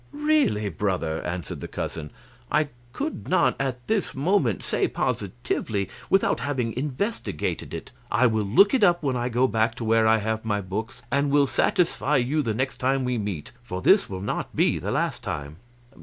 "Really, 0.13 0.67
brother," 0.69 1.21
answered 1.21 1.59
the 1.61 1.67
cousin, 1.67 2.09
"I 2.51 2.69
could 2.91 3.27
not 3.27 3.55
at 3.59 3.85
this 3.87 4.15
moment 4.15 4.63
say 4.63 4.87
positively 4.87 5.89
without 6.09 6.39
having 6.39 6.73
investigated 6.75 7.71
it; 7.71 7.91
I 8.09 8.25
will 8.25 8.43
look 8.45 8.73
it 8.73 8.83
up 8.83 9.03
when 9.03 9.15
I 9.15 9.29
go 9.29 9.47
back 9.47 9.75
to 9.75 9.83
where 9.83 10.07
I 10.07 10.17
have 10.17 10.43
my 10.43 10.59
books, 10.59 11.03
and 11.11 11.29
will 11.29 11.45
satisfy 11.45 12.17
you 12.17 12.41
the 12.41 12.55
next 12.55 12.77
time 12.79 13.05
we 13.05 13.19
meet, 13.19 13.51
for 13.61 13.79
this 13.83 14.09
will 14.09 14.21
not 14.21 14.55
be 14.55 14.79
the 14.79 14.89
last 14.89 15.21
time." 15.21 15.57